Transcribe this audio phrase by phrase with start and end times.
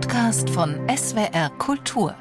[0.00, 2.14] Podcast von SWR Kultur.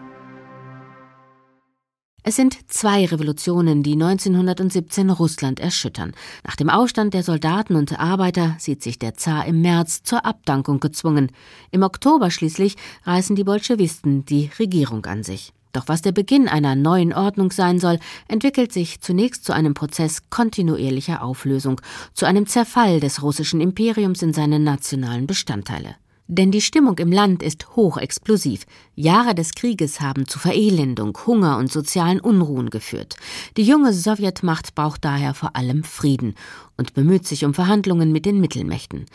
[2.23, 6.13] Es sind zwei Revolutionen, die 1917 Russland erschüttern.
[6.43, 10.79] Nach dem Aufstand der Soldaten und Arbeiter sieht sich der Zar im März zur Abdankung
[10.79, 11.31] gezwungen.
[11.69, 15.53] Im Oktober schließlich reißen die Bolschewisten die Regierung an sich.
[15.71, 20.31] Doch was der Beginn einer neuen Ordnung sein soll, entwickelt sich zunächst zu einem Prozess
[20.31, 21.79] kontinuierlicher Auflösung,
[22.15, 25.95] zu einem Zerfall des russischen Imperiums in seine nationalen Bestandteile.
[26.27, 28.65] Denn die Stimmung im Land ist hochexplosiv.
[28.95, 33.15] Jahre des Krieges haben zu Verelendung, Hunger und sozialen Unruhen geführt.
[33.55, 36.35] Die junge Sowjetmacht braucht daher vor allem Frieden
[36.75, 39.05] und bemüht sich um Verhandlungen mit den Mittelmächten.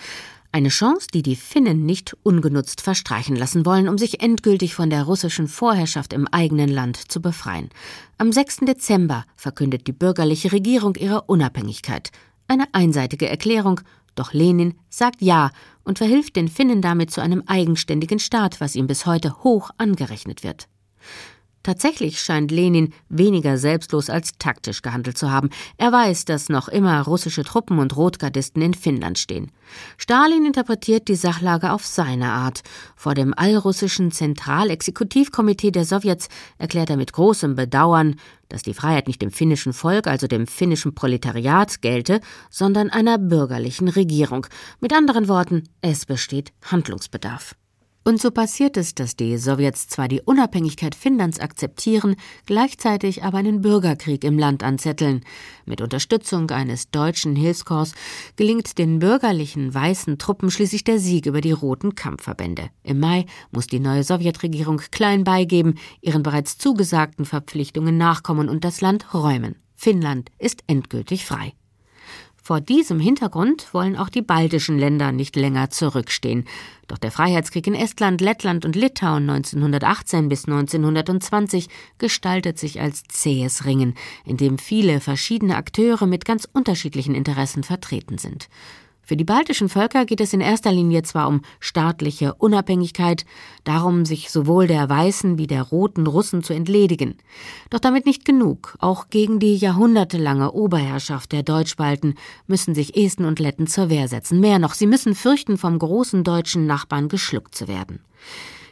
[0.55, 5.05] Eine Chance, die die Finnen nicht ungenutzt verstreichen lassen wollen, um sich endgültig von der
[5.05, 7.70] russischen Vorherrschaft im eigenen Land zu befreien.
[8.19, 8.56] Am 6.
[8.67, 12.11] Dezember verkündet die bürgerliche Regierung ihre Unabhängigkeit.
[12.48, 13.81] Eine einseitige Erklärung,
[14.15, 15.53] doch Lenin sagt Ja
[15.84, 20.42] und verhilft den Finnen damit zu einem eigenständigen Staat, was ihm bis heute hoch angerechnet
[20.42, 20.69] wird.
[21.62, 25.50] Tatsächlich scheint Lenin weniger selbstlos als taktisch gehandelt zu haben.
[25.77, 29.52] Er weiß, dass noch immer russische Truppen und Rotgardisten in Finnland stehen.
[29.96, 32.62] Stalin interpretiert die Sachlage auf seine Art.
[32.96, 38.16] Vor dem allrussischen Zentralexekutivkomitee der Sowjets erklärt er mit großem Bedauern,
[38.48, 43.88] dass die Freiheit nicht dem finnischen Volk, also dem finnischen Proletariat, gelte, sondern einer bürgerlichen
[43.88, 44.46] Regierung.
[44.80, 47.55] Mit anderen Worten, es besteht Handlungsbedarf.
[48.05, 53.61] Und so passiert es, dass die Sowjets zwar die Unabhängigkeit Finnlands akzeptieren, gleichzeitig aber einen
[53.61, 55.25] Bürgerkrieg im Land anzetteln.
[55.67, 57.92] Mit Unterstützung eines deutschen Hilfskorps
[58.34, 62.70] gelingt den bürgerlichen weißen Truppen schließlich der Sieg über die roten Kampfverbände.
[62.83, 68.80] Im Mai muss die neue Sowjetregierung klein beigeben, ihren bereits zugesagten Verpflichtungen nachkommen und das
[68.80, 69.55] Land räumen.
[69.77, 71.53] Finnland ist endgültig frei.
[72.45, 76.45] Vor diesem Hintergrund wollen auch die baltischen Länder nicht länger zurückstehen.
[76.89, 83.64] Doch der Freiheitskrieg in Estland, Lettland und Litauen 1918 bis 1920 gestaltet sich als zähes
[83.64, 83.95] Ringen,
[84.25, 88.48] in dem viele verschiedene Akteure mit ganz unterschiedlichen Interessen vertreten sind.
[89.05, 93.24] Für die baltischen Völker geht es in erster Linie zwar um staatliche Unabhängigkeit,
[93.64, 97.17] darum, sich sowohl der weißen wie der roten Russen zu entledigen.
[97.68, 98.77] Doch damit nicht genug.
[98.79, 102.14] Auch gegen die jahrhundertelange Oberherrschaft der Deutschbalten
[102.46, 104.39] müssen sich Esten und Letten zur Wehr setzen.
[104.39, 108.01] Mehr noch, sie müssen fürchten, vom großen deutschen Nachbarn geschluckt zu werden.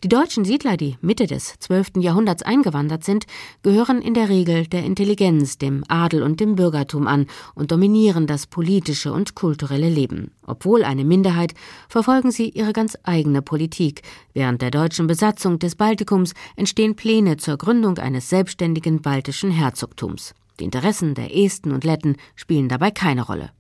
[0.03, 1.99] Die deutschen Siedler, die Mitte des 12.
[1.99, 3.27] Jahrhunderts eingewandert sind,
[3.63, 8.47] gehören in der Regel der Intelligenz, dem Adel und dem Bürgertum an und dominieren das
[8.47, 10.31] politische und kulturelle Leben.
[10.47, 11.53] Obwohl eine Minderheit,
[11.91, 14.01] verfolgen sie ihre ganz eigene Politik.
[14.33, 20.35] Während der deutschen Besatzung des Baltikums entstehen Pläne zur Gründung eines selbstständigen baltischen Herzogtums.
[20.61, 23.51] Die Interessen der Esten und Letten spielen dabei keine Rolle.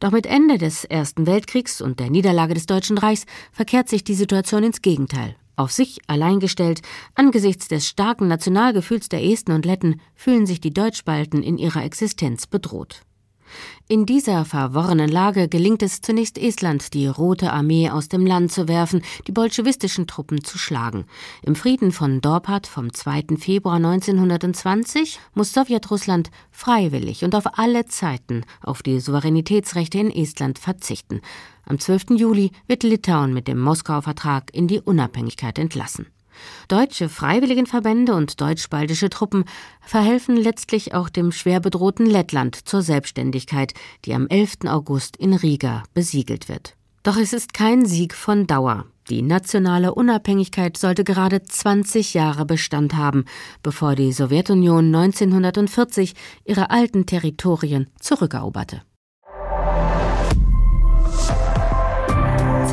[0.00, 4.14] Doch mit Ende des Ersten Weltkriegs und der Niederlage des Deutschen Reichs verkehrt sich die
[4.14, 5.36] Situation ins Gegenteil.
[5.56, 6.80] Auf sich allein gestellt,
[7.14, 12.46] angesichts des starken Nationalgefühls der Esten und Letten, fühlen sich die Deutschbalten in ihrer Existenz
[12.46, 13.02] bedroht.
[13.88, 18.68] In dieser verworrenen Lage gelingt es zunächst Estland, die Rote Armee aus dem Land zu
[18.68, 21.04] werfen, die bolschewistischen Truppen zu schlagen.
[21.42, 23.36] Im Frieden von Dorpat vom 2.
[23.38, 31.20] Februar 1920 muss Sowjetrussland freiwillig und auf alle Zeiten auf die Souveränitätsrechte in Estland verzichten.
[31.66, 32.18] Am 12.
[32.18, 36.06] Juli wird Litauen mit dem Moskauer Vertrag in die Unabhängigkeit entlassen.
[36.68, 39.44] Deutsche Freiwilligenverbände und deutsch-baltische Truppen
[39.80, 44.66] verhelfen letztlich auch dem schwer bedrohten Lettland zur Selbstständigkeit, die am 11.
[44.66, 46.76] August in Riga besiegelt wird.
[47.02, 48.86] Doch es ist kein Sieg von Dauer.
[49.10, 53.24] Die nationale Unabhängigkeit sollte gerade 20 Jahre Bestand haben,
[53.62, 56.14] bevor die Sowjetunion 1940
[56.44, 58.82] ihre alten Territorien zurückeroberte.